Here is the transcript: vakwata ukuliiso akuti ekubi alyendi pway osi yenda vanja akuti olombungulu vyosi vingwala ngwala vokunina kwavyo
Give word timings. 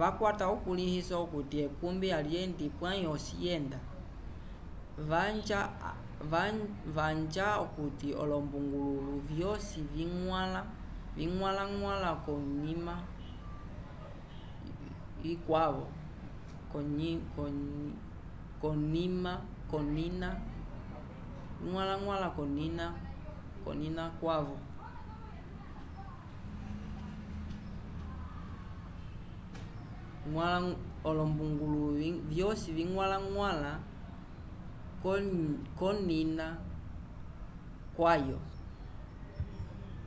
vakwata 0.00 0.44
ukuliiso 0.56 1.14
akuti 1.24 1.56
ekubi 1.66 2.08
alyendi 2.18 2.66
pway 2.78 3.00
osi 3.14 3.34
yenda 3.44 3.78
vanja 6.96 7.48
akuti 7.62 8.08
olombungulu 8.22 9.04
vyosi 9.30 9.78
vingwala 9.86 11.64
ngwala 11.72 12.10
vokunina 23.48 24.04
kwavyo 24.20 24.58